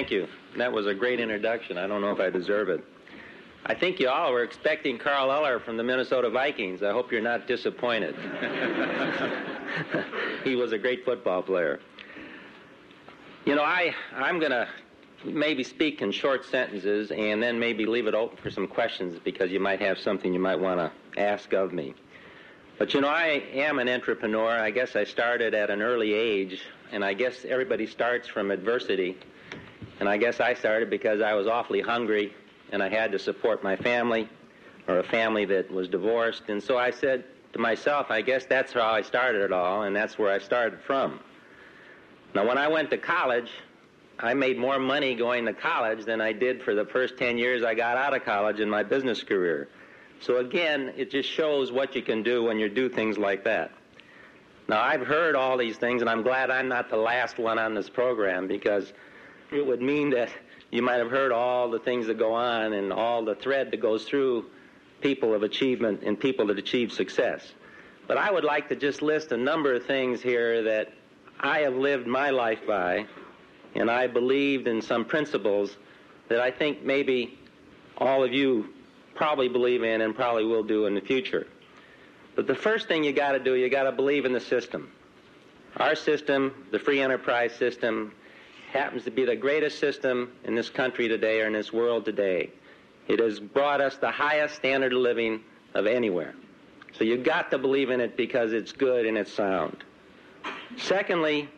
Thank 0.00 0.12
you. 0.12 0.28
That 0.56 0.72
was 0.72 0.86
a 0.86 0.94
great 0.94 1.20
introduction. 1.20 1.76
I 1.76 1.86
don't 1.86 2.00
know 2.00 2.10
if 2.10 2.20
I 2.20 2.30
deserve 2.30 2.70
it. 2.70 2.82
I 3.66 3.74
think 3.74 4.00
you 4.00 4.08
all 4.08 4.32
were 4.32 4.42
expecting 4.42 4.96
Carl 4.96 5.30
Eller 5.30 5.60
from 5.60 5.76
the 5.76 5.82
Minnesota 5.82 6.30
Vikings. 6.30 6.82
I 6.82 6.90
hope 6.90 7.12
you're 7.12 7.20
not 7.20 7.46
disappointed. 7.46 8.14
he 10.42 10.56
was 10.56 10.72
a 10.72 10.78
great 10.78 11.04
football 11.04 11.42
player. 11.42 11.80
You 13.44 13.54
know, 13.54 13.62
I, 13.62 13.94
I'm 14.16 14.38
going 14.38 14.52
to 14.52 14.66
maybe 15.22 15.62
speak 15.62 16.00
in 16.00 16.12
short 16.12 16.46
sentences 16.46 17.10
and 17.10 17.42
then 17.42 17.58
maybe 17.58 17.84
leave 17.84 18.06
it 18.06 18.14
open 18.14 18.38
for 18.38 18.50
some 18.50 18.68
questions 18.68 19.20
because 19.22 19.50
you 19.50 19.60
might 19.60 19.82
have 19.82 19.98
something 19.98 20.32
you 20.32 20.40
might 20.40 20.58
want 20.58 20.80
to 20.80 21.20
ask 21.20 21.52
of 21.52 21.74
me. 21.74 21.94
But 22.78 22.94
you 22.94 23.02
know, 23.02 23.08
I 23.08 23.42
am 23.52 23.78
an 23.78 23.88
entrepreneur. 23.90 24.48
I 24.48 24.70
guess 24.70 24.96
I 24.96 25.04
started 25.04 25.52
at 25.52 25.68
an 25.68 25.82
early 25.82 26.14
age, 26.14 26.62
and 26.90 27.04
I 27.04 27.12
guess 27.12 27.44
everybody 27.46 27.86
starts 27.86 28.28
from 28.28 28.50
adversity. 28.50 29.18
And 30.00 30.08
I 30.08 30.16
guess 30.16 30.40
I 30.40 30.54
started 30.54 30.90
because 30.90 31.20
I 31.20 31.34
was 31.34 31.46
awfully 31.46 31.82
hungry 31.82 32.34
and 32.72 32.82
I 32.82 32.88
had 32.88 33.12
to 33.12 33.18
support 33.18 33.62
my 33.62 33.76
family 33.76 34.28
or 34.88 34.98
a 34.98 35.04
family 35.04 35.44
that 35.44 35.70
was 35.70 35.88
divorced. 35.88 36.44
And 36.48 36.62
so 36.62 36.78
I 36.78 36.90
said 36.90 37.24
to 37.52 37.58
myself, 37.58 38.10
I 38.10 38.22
guess 38.22 38.46
that's 38.46 38.72
how 38.72 38.90
I 38.90 39.02
started 39.02 39.42
it 39.42 39.52
all, 39.52 39.82
and 39.82 39.94
that's 39.94 40.18
where 40.18 40.32
I 40.32 40.38
started 40.38 40.80
from. 40.80 41.20
Now, 42.34 42.46
when 42.46 42.58
I 42.58 42.68
went 42.68 42.90
to 42.90 42.98
college, 42.98 43.50
I 44.18 44.34
made 44.34 44.58
more 44.58 44.78
money 44.78 45.14
going 45.14 45.44
to 45.46 45.52
college 45.52 46.04
than 46.04 46.20
I 46.20 46.32
did 46.32 46.62
for 46.62 46.74
the 46.74 46.84
first 46.84 47.18
10 47.18 47.38
years 47.38 47.62
I 47.62 47.74
got 47.74 47.96
out 47.96 48.14
of 48.14 48.24
college 48.24 48.60
in 48.60 48.70
my 48.70 48.82
business 48.82 49.22
career. 49.22 49.68
So 50.20 50.36
again, 50.36 50.92
it 50.96 51.10
just 51.10 51.28
shows 51.28 51.72
what 51.72 51.94
you 51.94 52.02
can 52.02 52.22
do 52.22 52.44
when 52.44 52.58
you 52.58 52.68
do 52.68 52.88
things 52.88 53.18
like 53.18 53.44
that. 53.44 53.72
Now, 54.68 54.80
I've 54.80 55.06
heard 55.06 55.34
all 55.34 55.56
these 55.56 55.76
things, 55.76 56.00
and 56.00 56.08
I'm 56.08 56.22
glad 56.22 56.50
I'm 56.50 56.68
not 56.68 56.90
the 56.90 56.96
last 56.96 57.38
one 57.38 57.58
on 57.58 57.74
this 57.74 57.88
program 57.88 58.46
because 58.46 58.92
it 59.52 59.66
would 59.66 59.82
mean 59.82 60.10
that 60.10 60.28
you 60.70 60.82
might 60.82 60.96
have 60.96 61.10
heard 61.10 61.32
all 61.32 61.70
the 61.70 61.78
things 61.78 62.06
that 62.06 62.18
go 62.18 62.32
on 62.32 62.72
and 62.72 62.92
all 62.92 63.24
the 63.24 63.34
thread 63.34 63.70
that 63.70 63.80
goes 63.80 64.04
through 64.04 64.46
people 65.00 65.34
of 65.34 65.42
achievement 65.42 66.02
and 66.04 66.18
people 66.18 66.46
that 66.46 66.58
achieve 66.58 66.92
success. 66.92 67.52
But 68.06 68.18
I 68.18 68.30
would 68.30 68.44
like 68.44 68.68
to 68.68 68.76
just 68.76 69.02
list 69.02 69.32
a 69.32 69.36
number 69.36 69.74
of 69.74 69.86
things 69.86 70.22
here 70.22 70.62
that 70.62 70.92
I 71.40 71.60
have 71.60 71.74
lived 71.74 72.06
my 72.06 72.30
life 72.30 72.60
by, 72.66 73.06
and 73.74 73.90
I 73.90 74.06
believed 74.06 74.68
in 74.68 74.82
some 74.82 75.04
principles 75.04 75.76
that 76.28 76.40
I 76.40 76.50
think 76.50 76.84
maybe 76.84 77.38
all 77.98 78.22
of 78.22 78.32
you 78.32 78.68
probably 79.14 79.48
believe 79.48 79.82
in 79.82 80.00
and 80.02 80.14
probably 80.14 80.44
will 80.44 80.62
do 80.62 80.86
in 80.86 80.94
the 80.94 81.00
future. 81.00 81.46
But 82.36 82.46
the 82.46 82.54
first 82.54 82.88
thing 82.88 83.04
you 83.04 83.12
got 83.12 83.32
to 83.32 83.38
do, 83.38 83.54
you 83.54 83.68
got 83.68 83.84
to 83.84 83.92
believe 83.92 84.24
in 84.24 84.32
the 84.32 84.40
system. 84.40 84.90
Our 85.76 85.94
system, 85.94 86.66
the 86.70 86.78
free 86.78 87.00
enterprise 87.00 87.54
system, 87.54 88.12
happens 88.72 89.04
to 89.04 89.10
be 89.10 89.24
the 89.24 89.36
greatest 89.36 89.78
system 89.78 90.32
in 90.44 90.54
this 90.54 90.70
country 90.70 91.08
today 91.08 91.40
or 91.40 91.46
in 91.46 91.52
this 91.52 91.72
world 91.72 92.04
today. 92.04 92.50
It 93.08 93.18
has 93.18 93.40
brought 93.40 93.80
us 93.80 93.96
the 93.96 94.10
highest 94.10 94.54
standard 94.54 94.92
of 94.92 94.98
living 94.98 95.40
of 95.74 95.86
anywhere. 95.86 96.34
So 96.96 97.04
you've 97.04 97.24
got 97.24 97.50
to 97.50 97.58
believe 97.58 97.90
in 97.90 98.00
it 98.00 98.16
because 98.16 98.52
it's 98.52 98.72
good 98.72 99.06
and 99.06 99.18
it's 99.18 99.32
sound. 99.32 99.84
Secondly, 100.76 101.48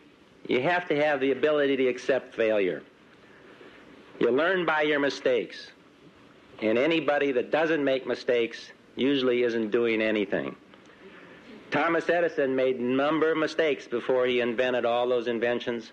you 0.47 0.61
have 0.61 0.87
to 0.89 0.95
have 0.95 1.19
the 1.19 1.31
ability 1.31 1.77
to 1.77 1.87
accept 1.87 2.33
failure. 2.33 2.83
You 4.19 4.31
learn 4.31 4.65
by 4.65 4.81
your 4.81 4.99
mistakes. 4.99 5.67
And 6.61 6.77
anybody 6.77 7.31
that 7.31 7.51
doesn't 7.51 7.83
make 7.83 8.05
mistakes 8.07 8.71
usually 8.95 9.43
isn't 9.43 9.71
doing 9.71 10.01
anything. 10.01 10.55
Thomas 11.71 12.07
Edison 12.09 12.55
made 12.55 12.77
a 12.79 12.83
number 12.83 13.31
of 13.31 13.37
mistakes 13.37 13.87
before 13.87 14.27
he 14.27 14.41
invented 14.41 14.85
all 14.85 15.07
those 15.07 15.27
inventions. 15.27 15.91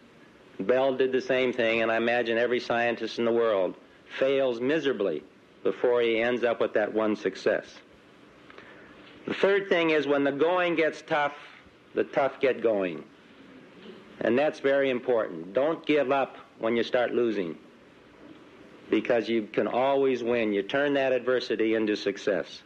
Bell 0.66 0.94
did 0.94 1.12
the 1.12 1.20
same 1.20 1.52
thing, 1.52 1.82
and 1.82 1.90
I 1.90 1.96
imagine 1.96 2.38
every 2.38 2.60
scientist 2.60 3.18
in 3.18 3.24
the 3.24 3.32
world 3.32 3.74
fails 4.18 4.60
miserably 4.60 5.22
before 5.62 6.00
he 6.00 6.20
ends 6.20 6.44
up 6.44 6.60
with 6.60 6.74
that 6.74 6.92
one 6.92 7.16
success. 7.16 7.66
The 9.26 9.34
third 9.34 9.68
thing 9.68 9.90
is 9.90 10.06
when 10.06 10.24
the 10.24 10.32
going 10.32 10.74
gets 10.74 11.02
tough, 11.02 11.34
the 11.94 12.04
tough 12.04 12.40
get 12.40 12.62
going. 12.62 13.04
And 14.20 14.38
that's 14.38 14.60
very 14.60 14.90
important. 14.90 15.52
Don't 15.54 15.84
give 15.86 16.10
up 16.10 16.36
when 16.58 16.76
you 16.76 16.82
start 16.82 17.14
losing 17.14 17.56
because 18.90 19.28
you 19.28 19.44
can 19.52 19.66
always 19.66 20.22
win. 20.22 20.52
You 20.52 20.62
turn 20.62 20.94
that 20.94 21.12
adversity 21.12 21.74
into 21.74 21.96
success. 21.96 22.62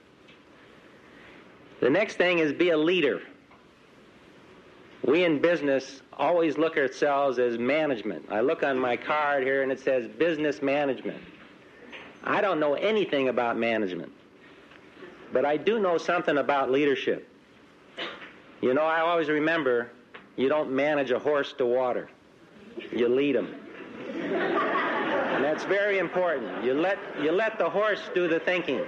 The 1.81 1.91
next 1.91 2.17
thing 2.17 2.39
is 2.39 2.53
be 2.53 2.71
a 2.71 2.79
leader. 2.79 3.21
We 5.07 5.25
in 5.25 5.39
business 5.39 6.01
always 6.15 6.57
look 6.57 6.79
ourselves 6.79 7.39
as 7.39 7.59
management. 7.59 8.27
I 8.31 8.41
look 8.41 8.63
on 8.63 8.79
my 8.79 8.97
card 8.97 9.43
here 9.43 9.63
and 9.63 9.71
it 9.71 9.79
says 9.79 10.09
business 10.09 10.63
management. 10.63 11.23
I 12.23 12.41
don't 12.41 12.59
know 12.59 12.73
anything 12.75 13.29
about 13.29 13.59
management, 13.59 14.11
but 15.31 15.45
I 15.45 15.59
do 15.59 15.79
know 15.79 15.99
something 15.99 16.39
about 16.39 16.71
leadership. 16.71 17.29
You 18.63 18.73
know, 18.73 18.83
I 18.83 19.01
always 19.01 19.29
remember 19.29 19.91
you 20.37 20.49
don't 20.49 20.73
manage 20.73 21.11
a 21.11 21.19
horse 21.19 21.53
to 21.59 21.67
water, 21.67 22.09
you 22.91 23.09
lead 23.09 23.37
him. 23.37 23.55
And 24.15 25.45
that's 25.45 25.65
very 25.65 25.99
important. 25.99 26.65
You 26.65 26.73
let, 26.73 26.99
you 27.21 27.31
let 27.31 27.59
the 27.59 27.69
horse 27.69 28.01
do 28.15 28.27
the 28.27 28.41
thinking. 28.41 28.81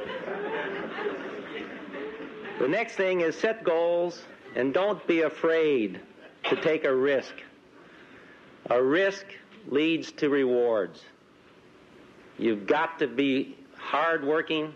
The 2.59 2.69
next 2.69 2.95
thing 2.95 3.21
is 3.21 3.37
set 3.37 3.65
goals 3.65 4.23
and 4.57 4.73
don't 4.73 5.07
be 5.07 5.21
afraid 5.21 6.01
to 6.45 6.57
take 6.57 6.85
a 6.85 6.95
risk. 6.95 7.35
A 8.71 8.83
risk 8.83 9.27
leads 9.69 10.11
to 10.13 10.31
rewards. 10.31 11.05
You've 12.39 12.67
got 12.67 12.99
to 12.99 13.07
be 13.07 13.57
hardworking, 13.77 14.73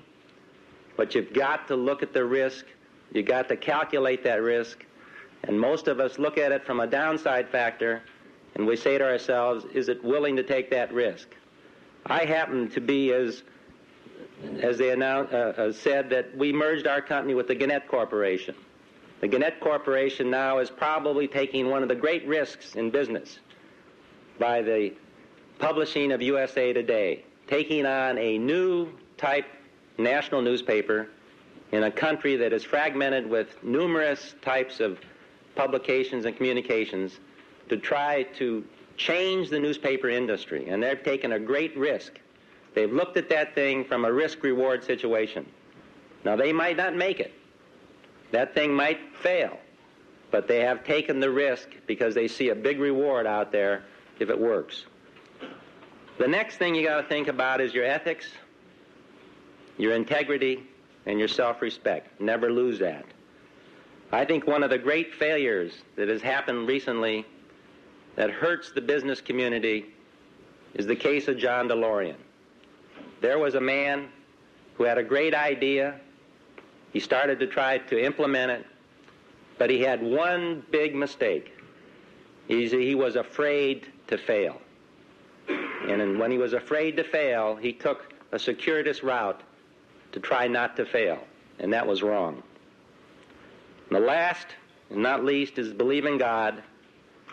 but 0.97 1.15
you've 1.15 1.33
got 1.33 1.67
to 1.69 1.77
look 1.77 2.03
at 2.03 2.13
the 2.13 2.25
risk. 2.25 2.67
You've 3.13 3.27
got 3.27 3.49
to 3.49 3.57
calculate 3.57 4.23
that 4.25 4.43
risk. 4.43 4.85
And 5.45 5.59
most 5.59 5.89
of 5.89 5.99
us 5.99 6.19
look 6.19 6.37
at 6.37 6.53
it 6.53 6.67
from 6.67 6.81
a 6.81 6.87
downside 6.87 7.49
factor, 7.49 8.03
and 8.55 8.67
we 8.67 8.77
say 8.77 8.99
to 8.99 9.05
ourselves, 9.05 9.65
is 9.73 9.89
it 9.89 10.05
willing 10.05 10.37
to 10.37 10.43
take 10.43 10.71
that 10.71 10.93
risk? 10.93 11.29
I 12.05 12.27
happen 12.27 12.69
to 12.71 12.81
be, 12.81 13.13
as, 13.15 13.43
as 14.61 14.77
they 14.77 14.91
announced, 14.91 15.33
uh, 15.33 15.37
uh, 15.37 15.73
said, 15.73 16.11
that 16.11 16.37
we 16.37 16.53
merged 16.53 16.87
our 16.87 17.01
company 17.01 17.35
with 17.35 17.49
the 17.49 17.55
Gannett 17.55 17.89
Corporation. 17.89 18.55
The 19.21 19.29
Gannett 19.29 19.61
Corporation 19.61 20.31
now 20.31 20.59
is 20.59 20.71
probably 20.71 21.29
taking 21.29 21.69
one 21.69 21.83
of 21.83 21.91
the 21.91 21.95
great 21.95 22.27
risks 22.27 22.75
in 22.75 22.91
business 22.91 23.39
by 24.39 24.63
the 24.63 24.95
publishing 25.59 26.11
of 26.11 26.23
USA 26.23 26.73
Today, 26.73 27.23
taking 27.47 27.85
on 27.85 28.17
a 28.17 28.39
new 28.39 28.89
type 29.19 29.45
national 29.99 30.41
newspaper 30.41 31.09
in 31.73 31.83
a 31.83 31.91
country 31.91 32.35
that 32.37 32.55
is 32.55 32.65
fragmented 32.65 33.29
with 33.29 33.63
numerous 33.63 34.35
types 34.41 34.81
of 34.81 34.99
publications 35.55 36.25
and 36.25 36.35
communications 36.35 37.21
to 37.69 37.77
try 37.77 38.23
to 38.39 38.65
change 38.97 39.51
the 39.51 39.59
newspaper 39.59 40.09
industry. 40.09 40.69
And 40.69 40.83
they've 40.83 41.03
taken 41.03 41.33
a 41.33 41.39
great 41.39 41.77
risk. 41.77 42.19
They've 42.75 42.91
looked 42.91 43.19
at 43.19 43.29
that 43.29 43.55
thing 43.55 43.85
from 43.85 44.07
a 44.07 44.13
risk 44.13 44.43
reward 44.43 44.83
situation. 44.83 45.45
Now, 46.25 46.37
they 46.37 46.53
might 46.53 46.79
not 46.79 46.97
make 46.97 47.21
it, 47.21 47.35
that 48.33 48.55
thing 48.55 48.73
might 48.73 48.99
fail, 49.23 49.59
but 50.31 50.47
they 50.47 50.61
have 50.61 50.85
taken 50.85 51.21
the 51.21 51.31
risk 51.31 51.69
because 51.87 52.15
they 52.15 52.29
see 52.29 52.51
a 52.51 52.55
big 52.55 52.79
reward 52.79 53.27
out 53.27 53.53
there 53.53 53.85
if 54.19 54.31
it 54.31 54.39
works. 54.39 54.85
The 56.19 56.29
next 56.29 56.57
thing 56.57 56.75
you 56.75 56.87
got 56.87 57.01
to 57.01 57.09
think 57.09 57.29
about 57.29 57.61
is 57.61 57.73
your 57.73 57.85
ethics, 57.85 58.27
your 59.79 59.95
integrity, 59.95 60.63
and 61.07 61.19
your 61.19 61.29
self 61.29 61.63
respect. 61.63 62.21
Never 62.21 62.53
lose 62.53 62.79
that. 62.81 63.05
I 64.13 64.25
think 64.25 64.47
one 64.47 64.63
of 64.63 64.71
the 64.71 64.79
great 64.79 65.15
failures 65.15 65.73
that 65.97 66.09
has 66.09 66.21
happened 66.21 66.69
recently 66.69 67.25
that 68.17 68.31
hurts 68.31 68.73
the 68.73 68.81
business 68.81 69.21
community 69.21 69.87
is 70.75 70.87
the 70.87 70.97
case 70.97 71.29
of 71.29 71.39
John 71.39 71.69
DeLorean. 71.69 72.17
There 73.21 73.39
was 73.39 73.55
a 73.55 73.61
man 73.61 74.09
who 74.75 74.85
had 74.85 74.99
a 74.99 75.03
great 75.03 75.35
idea 75.35 76.01
he 76.93 77.01
started 77.01 77.39
to 77.41 77.47
try 77.47 77.79
to 77.79 78.05
implement 78.05 78.51
it, 78.51 78.67
but 79.59 79.71
he 79.71 79.81
had 79.81 80.03
one 80.03 80.65
big 80.71 80.95
mistake. 80.95 81.53
He's, 82.49 82.73
he 82.73 82.95
was 82.95 83.17
afraid 83.17 83.87
to 84.09 84.19
fail. 84.19 84.61
And 85.49 86.19
when 86.19 86.31
he 86.31 86.39
was 86.39 86.53
afraid 86.53 86.97
to 86.97 87.05
fail, 87.05 87.57
he 87.57 87.73
took 87.73 88.13
a 88.33 88.39
circuitous 88.39 89.03
route 89.03 89.41
to 90.13 90.21
try 90.21 90.49
not 90.49 90.77
to 90.77 90.85
fail. 90.85 91.19
And 91.59 91.73
that 91.73 91.87
was 91.87 92.03
wrong. 92.03 92.43
And 93.89 93.97
the 93.97 94.01
last 94.01 94.47
and 94.91 95.03
not 95.03 95.25
least 95.25 95.59
is 95.59 95.73
believe 95.73 96.07
in 96.07 96.19
God 96.19 96.63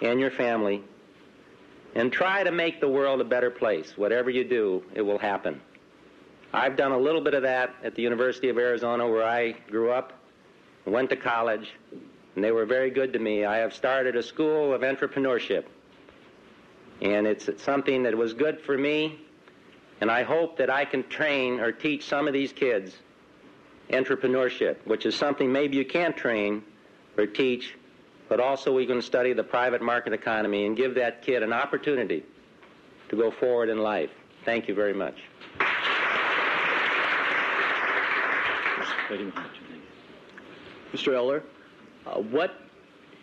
and 0.01 0.19
your 0.19 0.31
family 0.31 0.83
and 1.95 2.11
try 2.11 2.43
to 2.43 2.51
make 2.51 2.79
the 2.79 2.87
world 2.87 3.21
a 3.21 3.23
better 3.23 3.49
place. 3.49 3.97
Whatever 3.97 4.29
you 4.29 4.43
do, 4.43 4.83
it 4.93 5.01
will 5.01 5.17
happen. 5.17 5.59
I've 6.57 6.75
done 6.75 6.91
a 6.91 6.97
little 6.97 7.21
bit 7.21 7.35
of 7.35 7.43
that 7.43 7.75
at 7.83 7.93
the 7.93 8.01
University 8.01 8.49
of 8.49 8.57
Arizona 8.57 9.07
where 9.07 9.23
I 9.23 9.51
grew 9.69 9.91
up, 9.91 10.13
went 10.85 11.07
to 11.11 11.15
college, 11.15 11.69
and 12.33 12.43
they 12.43 12.51
were 12.51 12.65
very 12.65 12.89
good 12.89 13.13
to 13.13 13.19
me. 13.19 13.45
I 13.45 13.57
have 13.57 13.75
started 13.75 14.15
a 14.15 14.23
school 14.23 14.73
of 14.73 14.81
entrepreneurship. 14.81 15.65
And 16.99 17.27
it's 17.27 17.47
something 17.61 18.01
that 18.01 18.17
was 18.17 18.33
good 18.33 18.59
for 18.59 18.75
me, 18.75 19.19
and 20.01 20.09
I 20.09 20.23
hope 20.23 20.57
that 20.57 20.71
I 20.71 20.83
can 20.83 21.07
train 21.09 21.59
or 21.59 21.71
teach 21.71 22.07
some 22.07 22.27
of 22.27 22.33
these 22.33 22.51
kids 22.51 22.95
entrepreneurship, 23.91 24.77
which 24.85 25.05
is 25.05 25.15
something 25.15 25.51
maybe 25.51 25.77
you 25.77 25.85
can't 25.85 26.17
train 26.17 26.63
or 27.19 27.27
teach, 27.27 27.75
but 28.29 28.39
also 28.39 28.73
we 28.73 28.87
can 28.87 29.03
study 29.03 29.31
the 29.31 29.43
private 29.43 29.83
market 29.83 30.11
economy 30.11 30.65
and 30.65 30.75
give 30.75 30.95
that 30.95 31.21
kid 31.21 31.43
an 31.43 31.53
opportunity 31.53 32.23
to 33.09 33.15
go 33.15 33.29
forward 33.29 33.69
in 33.69 33.77
life. 33.77 34.09
Thank 34.43 34.67
you 34.67 34.73
very 34.73 34.93
much. 34.95 35.21
Mr. 40.93 41.13
Eller, 41.13 41.43
uh, 42.05 42.19
what, 42.19 42.55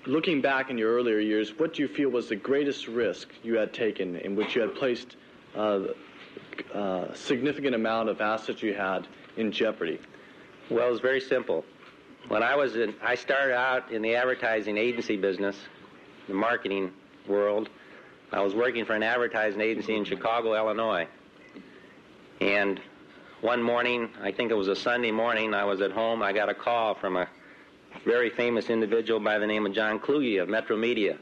looking 0.07 0.41
back 0.41 0.71
in 0.71 0.79
your 0.79 0.95
earlier 0.95 1.19
years, 1.19 1.59
what 1.59 1.75
do 1.75 1.83
you 1.83 1.89
feel 1.89 2.09
was 2.09 2.29
the 2.29 2.37
greatest 2.37 2.89
risk 2.89 3.29
you 3.43 3.57
had 3.57 3.73
taken 3.75 4.17
in 4.17 4.35
which 4.35 4.55
you 4.55 4.63
had 4.63 4.75
placed 4.75 5.17
uh, 5.55 5.81
a 6.75 6.79
uh, 6.79 7.15
significant 7.15 7.75
amount 7.75 8.09
of 8.09 8.21
assets 8.21 8.63
you 8.63 8.73
had 8.73 9.07
in 9.37 9.53
jeopardy? 9.53 9.99
Well, 10.71 10.91
it's 10.91 11.01
very 11.01 11.21
simple. 11.21 11.65
When 12.29 12.43
I 12.43 12.57
was 12.57 12.77
in, 12.77 12.95
I 13.03 13.15
started 13.15 13.55
out 13.55 13.93
in 13.93 14.01
the 14.01 14.15
advertising 14.15 14.79
agency 14.79 15.17
business, 15.17 15.57
the 16.29 16.35
marketing 16.35 16.93
world. 17.29 17.69
I 18.33 18.41
was 18.41 18.55
working 18.55 18.87
for 18.87 18.95
an 18.95 19.03
advertising 19.03 19.61
agency 19.61 19.95
in 19.95 20.05
Chicago, 20.05 20.55
Illinois. 20.55 21.07
And 22.41 22.81
one 23.45 23.63
morning, 23.63 24.09
I 24.23 24.33
think 24.33 24.51
it 24.51 24.55
was 24.55 24.69
a 24.69 24.75
Sunday 24.75 25.11
morning, 25.11 25.53
I 25.53 25.65
was 25.65 25.83
at 25.83 25.93
home. 25.93 26.23
I 26.23 26.33
got 26.33 26.49
a 26.49 26.55
call 26.55 26.95
from 26.95 27.19
a 27.19 27.29
very 28.07 28.31
famous 28.31 28.71
individual 28.71 29.21
by 29.21 29.39
the 29.39 29.47
name 29.47 29.67
of 29.67 29.75
John 29.75 30.01
Kluge 30.01 30.41
of 30.41 30.49
Metromedia, 30.49 31.19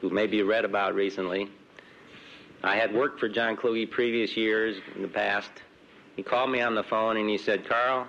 who 0.00 0.08
maybe 0.08 0.38
you 0.38 0.46
read 0.46 0.64
about 0.64 0.94
recently. 0.94 1.50
I 2.62 2.76
had 2.76 2.94
worked 2.94 3.20
for 3.20 3.28
John 3.28 3.54
Kluge 3.54 3.90
previous 3.90 4.34
years 4.34 4.78
in 4.96 5.02
the 5.02 5.08
past. 5.08 5.50
He 6.16 6.22
called 6.22 6.50
me 6.50 6.62
on 6.62 6.74
the 6.74 6.84
phone 6.84 7.18
and 7.18 7.28
he 7.28 7.36
said, 7.36 7.68
Karl, 7.68 8.06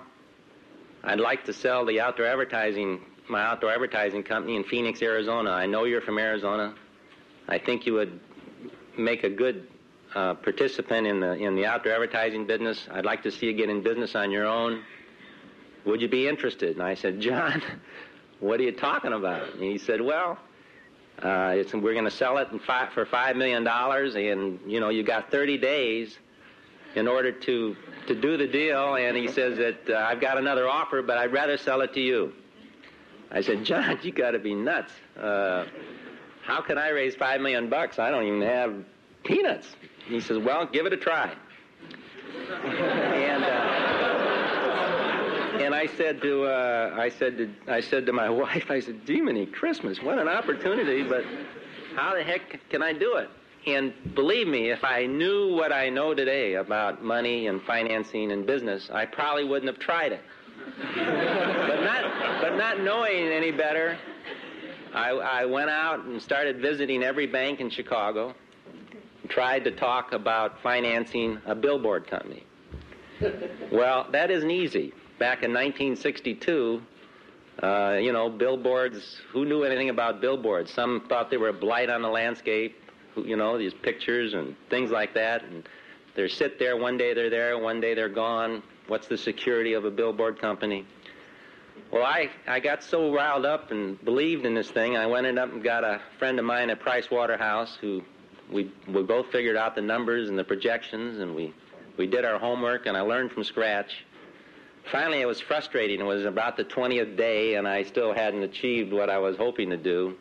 I'd 1.04 1.20
like 1.20 1.44
to 1.44 1.52
sell 1.52 1.84
the 1.84 2.00
outdoor 2.00 2.28
advertising, 2.28 3.02
my 3.28 3.44
outdoor 3.44 3.72
advertising 3.72 4.22
company 4.22 4.56
in 4.56 4.64
Phoenix, 4.64 5.02
Arizona. 5.02 5.50
I 5.50 5.66
know 5.66 5.84
you're 5.84 6.00
from 6.00 6.18
Arizona. 6.18 6.74
I 7.46 7.58
think 7.58 7.84
you 7.84 7.92
would 7.92 8.20
make 8.96 9.22
a 9.22 9.28
good 9.28 9.68
uh, 10.14 10.34
participant 10.34 11.06
in 11.06 11.20
the 11.20 11.32
in 11.34 11.54
the 11.54 11.66
outdoor 11.66 11.92
advertising 11.92 12.46
business. 12.46 12.88
I'd 12.90 13.04
like 13.04 13.22
to 13.22 13.30
see 13.30 13.46
you 13.46 13.52
get 13.52 13.68
in 13.68 13.82
business 13.82 14.14
on 14.14 14.30
your 14.30 14.46
own. 14.46 14.82
Would 15.84 16.00
you 16.00 16.08
be 16.08 16.28
interested? 16.28 16.76
And 16.76 16.82
I 16.82 16.94
said, 16.94 17.20
John, 17.20 17.62
what 18.40 18.60
are 18.60 18.62
you 18.62 18.72
talking 18.72 19.12
about? 19.12 19.54
And 19.54 19.62
he 19.62 19.78
said, 19.78 20.00
Well, 20.00 20.38
uh, 21.22 21.54
we're 21.74 21.92
going 21.92 22.04
to 22.04 22.10
sell 22.10 22.38
it 22.38 22.48
five, 22.66 22.92
for 22.92 23.04
five 23.06 23.36
million 23.36 23.64
dollars, 23.64 24.14
and 24.14 24.58
you 24.66 24.80
know 24.80 24.88
you 24.88 25.02
got 25.02 25.30
30 25.30 25.58
days 25.58 26.18
in 26.94 27.06
order 27.06 27.30
to 27.32 27.76
to 28.06 28.14
do 28.20 28.36
the 28.36 28.46
deal. 28.46 28.96
And 28.96 29.16
he 29.16 29.28
says 29.28 29.58
that 29.58 29.90
uh, 29.90 29.98
I've 29.98 30.20
got 30.20 30.38
another 30.38 30.68
offer, 30.68 31.02
but 31.02 31.18
I'd 31.18 31.32
rather 31.32 31.56
sell 31.56 31.80
it 31.82 31.92
to 31.94 32.00
you. 32.00 32.32
I 33.30 33.42
said, 33.42 33.64
John, 33.64 33.98
you 34.02 34.12
got 34.12 34.32
to 34.32 34.38
be 34.38 34.54
nuts. 34.54 34.92
Uh, 35.16 35.66
how 36.42 36.60
can 36.62 36.78
I 36.78 36.88
raise 36.88 37.14
five 37.14 37.40
million 37.40 37.68
bucks? 37.68 37.98
I 37.98 38.10
don't 38.10 38.24
even 38.24 38.42
have 38.42 38.74
peanuts. 39.24 39.68
He 40.10 40.20
says, 40.20 40.38
Well, 40.38 40.66
give 40.66 40.86
it 40.86 40.92
a 40.92 40.96
try. 40.96 41.32
and, 42.64 43.44
uh, 43.44 43.48
and 45.62 45.72
I 45.72 45.86
said 45.96 46.20
to 46.22 46.44
uh, 46.44 46.96
I 46.98 47.08
said 47.10 47.38
to 47.38 47.48
I 47.68 47.80
said 47.80 48.06
to 48.06 48.12
my 48.12 48.28
wife, 48.42 48.70
I 48.70 48.80
said, 48.80 49.02
Jiminy 49.06 49.46
Christmas, 49.46 50.02
what 50.02 50.18
an 50.18 50.26
opportunity, 50.26 51.04
but 51.04 51.22
how 51.94 52.14
the 52.14 52.24
heck 52.24 52.58
can 52.70 52.82
I 52.82 52.92
do 52.92 53.16
it? 53.16 53.30
And 53.66 53.92
believe 54.14 54.48
me, 54.48 54.70
if 54.70 54.82
I 54.82 55.06
knew 55.06 55.54
what 55.54 55.70
I 55.72 55.90
know 55.90 56.12
today 56.12 56.54
about 56.54 57.04
money 57.04 57.46
and 57.46 57.62
financing 57.62 58.32
and 58.32 58.44
business, 58.44 58.90
I 58.92 59.06
probably 59.06 59.44
wouldn't 59.44 59.70
have 59.70 59.78
tried 59.78 60.10
it. 60.12 60.22
but 60.96 61.82
not 61.84 62.40
but 62.40 62.56
not 62.56 62.80
knowing 62.80 63.28
any 63.28 63.52
better, 63.52 63.96
I, 64.92 65.10
I 65.10 65.44
went 65.44 65.70
out 65.70 66.04
and 66.04 66.20
started 66.20 66.58
visiting 66.60 67.04
every 67.04 67.28
bank 67.28 67.60
in 67.60 67.70
Chicago 67.70 68.34
tried 69.30 69.64
to 69.64 69.70
talk 69.70 70.12
about 70.12 70.60
financing 70.62 71.40
a 71.46 71.54
billboard 71.54 72.06
company. 72.06 72.44
well, 73.72 74.06
that 74.12 74.30
isn't 74.30 74.50
easy. 74.50 74.92
Back 75.18 75.42
in 75.42 75.52
1962, 75.52 76.82
uh, 77.62 77.98
you 78.00 78.12
know, 78.12 78.28
billboards, 78.28 79.20
who 79.32 79.44
knew 79.44 79.62
anything 79.62 79.90
about 79.90 80.20
billboards? 80.20 80.72
Some 80.72 81.06
thought 81.08 81.30
they 81.30 81.36
were 81.36 81.50
a 81.50 81.52
blight 81.52 81.90
on 81.90 82.02
the 82.02 82.08
landscape, 82.08 82.76
you 83.16 83.36
know, 83.36 83.56
these 83.58 83.74
pictures 83.74 84.34
and 84.34 84.56
things 84.68 84.90
like 84.90 85.14
that. 85.14 85.44
And 85.44 85.68
they 86.16 86.28
sit 86.28 86.58
there, 86.58 86.76
one 86.76 86.96
day 86.96 87.14
they're 87.14 87.30
there, 87.30 87.58
one 87.58 87.80
day 87.80 87.94
they're 87.94 88.08
gone. 88.08 88.62
What's 88.88 89.06
the 89.06 89.18
security 89.18 89.74
of 89.74 89.84
a 89.84 89.90
billboard 89.90 90.40
company? 90.40 90.86
Well, 91.92 92.04
I, 92.04 92.30
I 92.46 92.60
got 92.60 92.82
so 92.82 93.12
riled 93.12 93.44
up 93.44 93.70
and 93.70 94.02
believed 94.04 94.46
in 94.46 94.54
this 94.54 94.70
thing, 94.70 94.96
I 94.96 95.06
went 95.06 95.26
up 95.38 95.52
and 95.52 95.62
got 95.62 95.84
a 95.84 96.00
friend 96.18 96.38
of 96.38 96.44
mine 96.44 96.70
at 96.70 96.80
Price 96.80 97.10
Waterhouse 97.10 97.76
who 97.80 98.02
we 98.52 98.70
we 98.88 99.02
both 99.02 99.30
figured 99.30 99.56
out 99.56 99.74
the 99.74 99.82
numbers 99.82 100.28
and 100.28 100.38
the 100.38 100.44
projections, 100.44 101.20
and 101.20 101.34
we 101.34 101.52
we 101.96 102.06
did 102.06 102.24
our 102.24 102.38
homework, 102.38 102.86
and 102.86 102.96
I 102.96 103.00
learned 103.00 103.32
from 103.32 103.44
scratch. 103.44 104.04
Finally, 104.90 105.20
it 105.20 105.26
was 105.26 105.40
frustrating. 105.40 106.00
It 106.00 106.04
was 106.04 106.24
about 106.24 106.56
the 106.56 106.64
20th 106.64 107.16
day, 107.16 107.56
and 107.56 107.68
I 107.68 107.82
still 107.82 108.14
hadn't 108.14 108.42
achieved 108.42 108.92
what 108.92 109.10
I 109.10 109.18
was 109.18 109.36
hoping 109.36 109.68
to 109.70 109.76
do. 109.76 110.16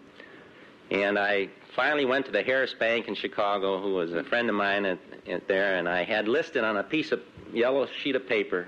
And 0.91 1.17
I 1.17 1.47
finally 1.75 2.03
went 2.03 2.25
to 2.25 2.31
the 2.31 2.43
Harris 2.43 2.73
Bank 2.73 3.07
in 3.07 3.15
Chicago, 3.15 3.81
who 3.81 3.93
was 3.93 4.13
a 4.13 4.23
friend 4.23 4.49
of 4.49 4.55
mine 4.55 4.85
at, 4.85 4.99
at 5.27 5.47
there, 5.47 5.77
and 5.77 5.87
I 5.87 6.03
had 6.03 6.27
listed 6.27 6.63
on 6.63 6.77
a 6.77 6.83
piece 6.83 7.11
of 7.13 7.21
yellow 7.53 7.87
sheet 7.87 8.15
of 8.15 8.27
paper 8.27 8.67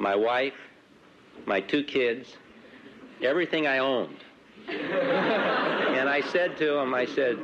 my 0.00 0.16
wife, 0.16 0.54
my 1.44 1.60
two 1.60 1.84
kids, 1.84 2.36
everything 3.22 3.66
I 3.66 3.78
owned. 3.78 4.16
and 4.68 6.08
I 6.08 6.22
said 6.32 6.56
to 6.56 6.78
him, 6.78 6.94
I 6.94 7.04
said, 7.04 7.38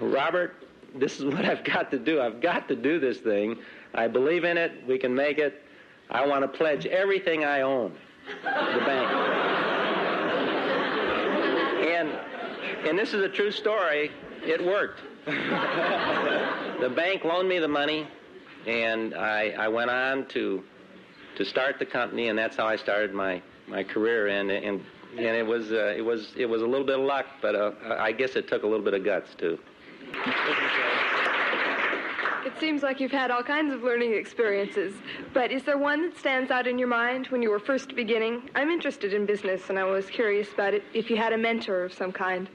Robert, 0.00 0.54
this 0.94 1.18
is 1.18 1.24
what 1.24 1.44
I've 1.44 1.64
got 1.64 1.90
to 1.90 1.98
do. 1.98 2.20
I've 2.20 2.40
got 2.40 2.68
to 2.68 2.76
do 2.76 2.98
this 2.98 3.18
thing. 3.18 3.56
I 3.94 4.08
believe 4.08 4.44
in 4.44 4.56
it. 4.56 4.72
We 4.86 4.98
can 4.98 5.14
make 5.14 5.38
it. 5.38 5.62
I 6.10 6.26
want 6.26 6.42
to 6.42 6.48
pledge 6.48 6.86
everything 6.86 7.44
I 7.44 7.62
own 7.62 7.92
the 8.42 8.82
bank. 8.86 9.10
and 11.86 12.08
and 12.88 12.98
this 12.98 13.12
is 13.14 13.22
a 13.22 13.28
true 13.28 13.50
story. 13.50 14.10
It 14.42 14.64
worked. 14.64 15.00
the 15.26 16.92
bank 16.94 17.24
loaned 17.24 17.48
me 17.48 17.58
the 17.58 17.66
money, 17.66 18.06
and 18.66 19.14
I, 19.14 19.50
I 19.58 19.68
went 19.68 19.90
on 19.90 20.26
to 20.28 20.62
to 21.36 21.44
start 21.44 21.78
the 21.78 21.86
company, 21.86 22.28
and 22.28 22.38
that's 22.38 22.56
how 22.56 22.66
I 22.66 22.76
started 22.76 23.12
my, 23.12 23.42
my 23.66 23.82
career. 23.82 24.28
And 24.28 24.50
and 24.50 24.84
and 25.12 25.36
it 25.36 25.46
was 25.46 25.72
uh, 25.72 25.94
it 25.96 26.04
was 26.04 26.32
it 26.36 26.46
was 26.46 26.62
a 26.62 26.66
little 26.66 26.86
bit 26.86 26.98
of 26.98 27.04
luck, 27.04 27.26
but 27.42 27.54
uh, 27.54 27.72
I 27.98 28.12
guess 28.12 28.36
it 28.36 28.48
took 28.48 28.62
a 28.62 28.66
little 28.66 28.84
bit 28.84 28.94
of 28.94 29.04
guts 29.04 29.34
too. 29.36 29.58
It 32.44 32.52
seems 32.60 32.82
like 32.82 33.00
you've 33.00 33.10
had 33.10 33.30
all 33.30 33.42
kinds 33.42 33.72
of 33.72 33.82
learning 33.82 34.14
experiences, 34.14 34.94
but 35.34 35.50
is 35.50 35.64
there 35.64 35.78
one 35.78 36.02
that 36.02 36.16
stands 36.16 36.50
out 36.50 36.66
in 36.66 36.78
your 36.78 36.88
mind 36.88 37.26
when 37.26 37.42
you 37.42 37.50
were 37.50 37.58
first 37.58 37.94
beginning? 37.96 38.48
I'm 38.54 38.70
interested 38.70 39.12
in 39.12 39.26
business, 39.26 39.68
and 39.68 39.78
I 39.78 39.84
was 39.84 40.06
curious 40.06 40.52
about 40.52 40.72
it 40.72 40.84
if 40.94 41.10
you 41.10 41.16
had 41.16 41.32
a 41.32 41.38
mentor 41.38 41.84
of 41.84 41.92
some 41.92 42.12
kind. 42.12 42.48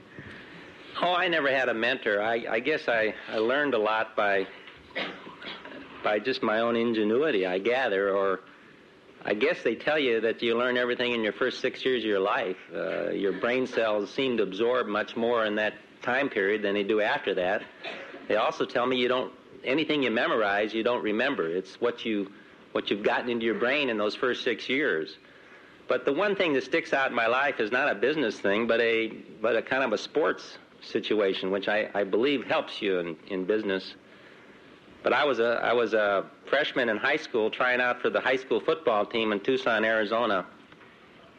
Oh, 1.00 1.14
I 1.14 1.28
never 1.28 1.48
had 1.48 1.68
a 1.68 1.74
mentor. 1.74 2.22
I, 2.22 2.44
I 2.48 2.60
guess 2.60 2.88
I, 2.88 3.14
I 3.30 3.38
learned 3.38 3.74
a 3.74 3.78
lot 3.78 4.16
by 4.16 4.46
by 6.02 6.18
just 6.18 6.42
my 6.42 6.60
own 6.60 6.74
ingenuity, 6.74 7.46
I 7.46 7.58
gather, 7.58 8.10
or 8.10 8.40
I 9.24 9.34
guess 9.34 9.62
they 9.62 9.74
tell 9.74 9.98
you 9.98 10.20
that 10.20 10.42
you 10.42 10.58
learn 10.58 10.76
everything 10.76 11.12
in 11.12 11.22
your 11.22 11.32
first 11.32 11.60
six 11.60 11.84
years 11.84 12.02
of 12.02 12.08
your 12.08 12.20
life. 12.20 12.56
Uh, 12.74 13.10
your 13.10 13.32
brain 13.32 13.66
cells 13.66 14.10
seem 14.10 14.36
to 14.38 14.42
absorb 14.42 14.88
much 14.88 15.16
more 15.16 15.44
in 15.44 15.54
that 15.56 15.74
time 16.02 16.28
period 16.28 16.62
than 16.62 16.74
they 16.74 16.82
do 16.82 17.00
after 17.00 17.34
that. 17.34 17.62
They 18.28 18.36
also 18.36 18.64
tell 18.64 18.86
me 18.86 18.96
you 18.96 19.08
don't 19.08 19.32
anything 19.64 20.02
you 20.02 20.10
memorize 20.10 20.74
you 20.74 20.82
don't 20.82 21.02
remember. 21.02 21.48
It's 21.48 21.80
what 21.80 22.04
you 22.04 22.30
what 22.72 22.90
you've 22.90 23.02
gotten 23.02 23.28
into 23.28 23.44
your 23.44 23.54
brain 23.54 23.88
in 23.90 23.98
those 23.98 24.14
first 24.14 24.42
six 24.42 24.68
years. 24.68 25.16
But 25.88 26.04
the 26.04 26.12
one 26.12 26.34
thing 26.36 26.54
that 26.54 26.64
sticks 26.64 26.92
out 26.92 27.10
in 27.10 27.14
my 27.14 27.26
life 27.26 27.60
is 27.60 27.70
not 27.70 27.90
a 27.90 27.94
business 27.94 28.40
thing, 28.40 28.66
but 28.66 28.80
a 28.80 29.08
but 29.40 29.56
a 29.56 29.62
kind 29.62 29.84
of 29.84 29.92
a 29.92 29.98
sports 29.98 30.58
situation, 30.80 31.50
which 31.50 31.68
I, 31.68 31.88
I 31.94 32.04
believe 32.04 32.44
helps 32.44 32.82
you 32.82 32.98
in, 32.98 33.16
in 33.28 33.44
business. 33.44 33.94
But 35.02 35.12
I 35.12 35.24
was 35.24 35.38
a 35.38 35.60
I 35.62 35.72
was 35.72 35.94
a 35.94 36.24
freshman 36.46 36.88
in 36.88 36.96
high 36.96 37.16
school 37.16 37.50
trying 37.50 37.80
out 37.80 38.00
for 38.00 38.10
the 38.10 38.20
high 38.20 38.36
school 38.36 38.60
football 38.60 39.04
team 39.04 39.32
in 39.32 39.40
Tucson, 39.40 39.84
Arizona. 39.84 40.46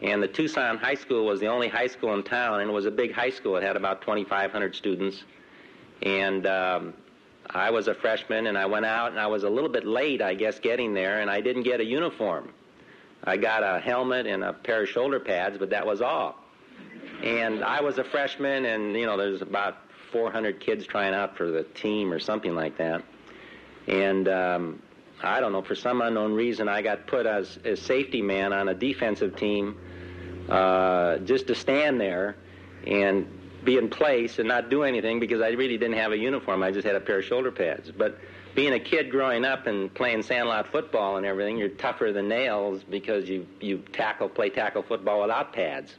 And 0.02 0.22
the 0.22 0.28
Tucson 0.28 0.78
High 0.78 0.96
School 0.96 1.26
was 1.26 1.40
the 1.40 1.48
only 1.48 1.68
high 1.70 1.88
school 1.88 2.14
in 2.14 2.24
town, 2.24 2.60
and 2.60 2.70
it 2.70 2.74
was 2.74 2.86
a 2.86 2.92
big 2.92 3.14
high 3.14 3.30
school. 3.30 3.56
It 3.56 3.64
had 3.64 3.78
about 3.78 4.02
2,500 4.02 4.76
students. 4.76 5.24
And 6.02 6.46
um, 6.46 6.94
I 7.50 7.70
was 7.70 7.88
a 7.88 7.94
freshman, 7.94 8.48
and 8.48 8.58
I 8.58 8.66
went 8.66 8.86
out, 8.86 9.12
and 9.12 9.20
I 9.20 9.28
was 9.28 9.44
a 9.44 9.50
little 9.50 9.70
bit 9.70 9.86
late, 9.86 10.22
I 10.22 10.34
guess, 10.34 10.60
getting 10.60 10.94
there, 10.94 11.22
and 11.22 11.30
I 11.30 11.40
didn't 11.40 11.64
get 11.64 11.80
a 11.80 11.86
uniform. 11.86 12.50
I 13.24 13.38
got 13.38 13.64
a 13.64 13.80
helmet 13.80 14.28
and 14.28 14.44
a 14.44 14.52
pair 14.52 14.84
of 14.84 14.90
shoulder 14.90 15.20
pads, 15.20 15.58
but 15.58 15.70
that 15.70 15.86
was 15.86 16.02
all. 16.02 16.36
And 17.24 17.64
I 17.64 17.80
was 17.80 17.98
a 17.98 18.04
freshman, 18.04 18.66
and 18.66 18.96
you 18.96 19.06
know, 19.06 19.16
there's 19.16 19.42
about 19.42 19.78
400 20.12 20.60
kids 20.60 20.86
trying 20.86 21.14
out 21.14 21.38
for 21.38 21.50
the 21.50 21.64
team 21.64 22.12
or 22.12 22.20
something 22.20 22.56
like 22.56 22.78
that. 22.78 23.04
And 23.88 24.28
um, 24.28 24.82
I 25.24 25.40
don't 25.40 25.52
know, 25.52 25.62
for 25.62 25.76
some 25.76 26.02
unknown 26.02 26.34
reason, 26.34 26.68
I 26.68 26.82
got 26.82 27.08
put 27.08 27.26
as 27.26 27.58
a 27.64 27.76
safety 27.76 28.22
man 28.22 28.52
on 28.52 28.68
a 28.68 28.74
defensive 28.74 29.36
team 29.36 29.78
uh, 30.50 31.18
just 31.20 31.48
to 31.48 31.56
stand 31.56 32.02
there 32.02 32.36
and 32.86 33.28
be 33.64 33.78
in 33.78 33.90
place 33.90 34.40
and 34.40 34.48
not 34.48 34.70
do 34.70 34.84
anything 34.84 35.20
because 35.20 35.42
I 35.42 35.50
really 35.50 35.78
didn't 35.78 35.98
have 35.98 36.12
a 36.12 36.18
uniform. 36.18 36.64
I 36.64 36.72
just 36.72 36.86
had 36.86 36.96
a 36.96 37.00
pair 37.00 37.20
of 37.20 37.26
shoulder 37.26 37.52
pads. 37.52 37.92
But 37.92 38.20
being 38.56 38.74
a 38.74 38.80
kid 38.80 39.10
growing 39.10 39.46
up 39.46 39.68
and 39.68 39.94
playing 39.94 40.24
sandlot 40.24 40.72
football 40.72 41.18
and 41.18 41.26
everything, 41.26 41.58
you're 41.58 41.70
tougher 41.70 42.12
than 42.12 42.28
nails 42.28 42.84
because 42.84 43.30
you 43.30 43.48
you 43.62 43.80
tackle 43.94 44.30
play 44.30 44.50
tackle 44.50 44.84
football 44.84 45.22
without 45.22 45.54
pads. 45.54 45.96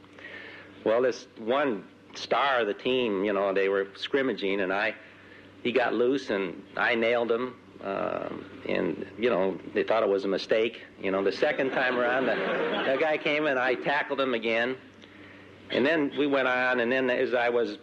Well, 0.83 1.01
this 1.01 1.27
one 1.37 1.83
star 2.13 2.61
of 2.61 2.67
the 2.67 2.73
team, 2.73 3.25
you 3.25 3.33
know, 3.33 3.53
they 3.53 3.69
were 3.69 3.87
scrimmaging 3.95 4.61
and 4.61 4.71
I 4.71 4.95
he 5.63 5.71
got 5.71 5.93
loose 5.93 6.29
and 6.29 6.61
I 6.77 6.95
nailed 6.95 7.31
him. 7.31 7.55
Um, 7.85 8.43
and 8.67 9.05
you 9.19 9.29
know 9.29 9.59
they 9.75 9.83
thought 9.83 10.01
it 10.01 10.09
was 10.09 10.25
a 10.25 10.27
mistake. 10.27 10.81
You 10.99 11.11
know 11.11 11.23
the 11.23 11.31
second 11.31 11.69
time 11.69 11.99
around, 11.99 12.25
the, 12.25 12.33
the 12.33 12.97
guy 12.99 13.17
came 13.17 13.45
and 13.45 13.59
I 13.59 13.75
tackled 13.75 14.19
him 14.19 14.33
again, 14.33 14.75
and 15.69 15.85
then 15.85 16.11
we 16.17 16.25
went 16.25 16.47
on. 16.47 16.79
And 16.79 16.91
then 16.91 17.11
as 17.11 17.35
I 17.35 17.49
was 17.49 17.77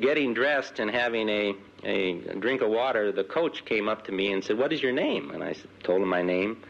getting 0.00 0.32
dressed 0.32 0.78
and 0.78 0.88
having 0.88 1.28
a 1.28 1.54
a 1.84 2.20
drink 2.38 2.62
of 2.62 2.70
water, 2.70 3.10
the 3.10 3.24
coach 3.24 3.64
came 3.64 3.88
up 3.88 4.04
to 4.06 4.12
me 4.12 4.32
and 4.32 4.44
said, 4.44 4.56
"What 4.58 4.72
is 4.72 4.80
your 4.80 4.92
name?" 4.92 5.32
And 5.32 5.42
I 5.42 5.56
told 5.82 6.02
him 6.02 6.08
my 6.08 6.22
name. 6.22 6.62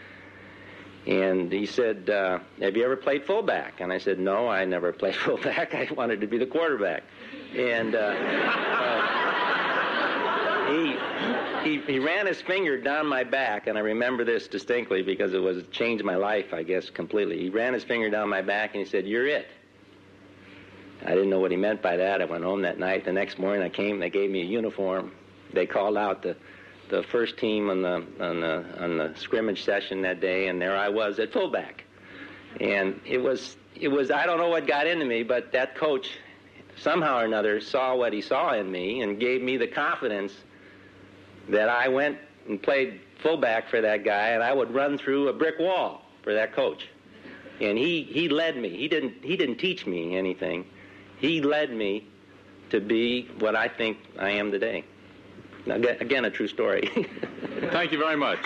And 1.06 1.52
he 1.52 1.66
said, 1.66 2.08
uh, 2.08 2.38
"Have 2.60 2.74
you 2.74 2.84
ever 2.84 2.96
played 2.96 3.26
fullback?" 3.26 3.80
And 3.82 3.92
I 3.92 3.98
said, 3.98 4.18
"No, 4.18 4.48
I 4.48 4.64
never 4.64 4.92
played 5.00 5.16
fullback. 5.16 5.74
I 5.74 5.88
wanted 5.94 6.22
to 6.22 6.26
be 6.26 6.38
the 6.38 6.46
quarterback." 6.46 7.02
And 7.54 7.94
uh, 7.94 7.98
uh, 7.98 9.02
he, 10.70 10.96
he 11.62 11.80
he 11.80 11.98
ran 11.98 12.26
his 12.26 12.40
finger 12.40 12.80
down 12.80 13.06
my 13.06 13.24
back, 13.24 13.66
and 13.66 13.78
I 13.78 13.80
remember 13.80 14.24
this 14.24 14.48
distinctly 14.48 15.02
because 15.02 15.34
it 15.34 15.38
was 15.38 15.64
changed 15.70 16.04
my 16.04 16.16
life, 16.16 16.52
I 16.52 16.62
guess, 16.62 16.90
completely. 16.90 17.38
He 17.38 17.48
ran 17.48 17.74
his 17.74 17.84
finger 17.84 18.10
down 18.10 18.28
my 18.28 18.42
back 18.42 18.74
and 18.74 18.84
he 18.84 18.90
said, 18.90 19.06
"You're 19.06 19.26
it." 19.26 19.48
I 21.04 21.10
didn't 21.10 21.30
know 21.30 21.40
what 21.40 21.50
he 21.50 21.56
meant 21.56 21.82
by 21.82 21.96
that. 21.96 22.22
I 22.22 22.24
went 22.24 22.44
home 22.44 22.62
that 22.62 22.78
night. 22.78 23.04
The 23.04 23.12
next 23.12 23.38
morning, 23.38 23.62
I 23.62 23.68
came. 23.68 23.98
They 23.98 24.10
gave 24.10 24.30
me 24.30 24.42
a 24.42 24.44
uniform. 24.44 25.12
They 25.52 25.66
called 25.66 25.96
out 25.96 26.22
the 26.22 26.36
the 26.88 27.02
first 27.04 27.38
team 27.38 27.70
on 27.70 27.82
the 27.82 28.04
on 28.20 28.40
the 28.40 28.64
on 28.78 28.98
the 28.98 29.12
scrimmage 29.16 29.64
session 29.64 30.02
that 30.02 30.20
day, 30.20 30.48
and 30.48 30.60
there 30.60 30.76
I 30.76 30.88
was 30.88 31.18
at 31.18 31.32
fullback. 31.32 31.84
And 32.60 33.00
it 33.06 33.18
was 33.18 33.56
it 33.74 33.88
was 33.88 34.10
I 34.10 34.26
don't 34.26 34.38
know 34.38 34.48
what 34.48 34.66
got 34.66 34.86
into 34.86 35.06
me, 35.06 35.22
but 35.22 35.52
that 35.52 35.74
coach 35.74 36.10
somehow 36.76 37.20
or 37.20 37.24
another 37.24 37.60
saw 37.60 37.94
what 37.96 38.12
he 38.12 38.20
saw 38.20 38.54
in 38.54 38.70
me 38.70 39.02
and 39.02 39.20
gave 39.20 39.42
me 39.42 39.56
the 39.56 39.66
confidence 39.66 40.34
that 41.48 41.68
I 41.68 41.88
went 41.88 42.18
and 42.48 42.62
played 42.62 43.00
fullback 43.22 43.68
for 43.68 43.80
that 43.80 44.04
guy, 44.04 44.28
and 44.28 44.42
I 44.42 44.52
would 44.52 44.72
run 44.74 44.98
through 44.98 45.28
a 45.28 45.32
brick 45.32 45.58
wall 45.58 46.02
for 46.22 46.34
that 46.34 46.52
coach. 46.54 46.88
And 47.60 47.78
he 47.78 48.02
he 48.02 48.28
led 48.28 48.56
me. 48.56 48.70
He 48.70 48.88
didn't 48.88 49.14
he 49.22 49.36
didn't 49.36 49.58
teach 49.58 49.86
me 49.86 50.16
anything 50.16 50.66
he 51.22 51.40
led 51.40 51.70
me 51.70 52.04
to 52.70 52.80
be 52.80 53.28
what 53.38 53.54
I 53.54 53.68
think 53.68 53.96
I 54.18 54.30
am 54.30 54.50
today. 54.50 54.84
Now, 55.64 55.76
again, 55.76 56.24
a 56.24 56.30
true 56.30 56.48
story. 56.48 56.90
Thank 57.70 57.92
you 57.92 57.98
very 57.98 58.16
much. 58.16 58.40